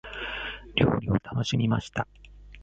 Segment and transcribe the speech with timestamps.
[0.75, 2.07] 料理を楽しみました。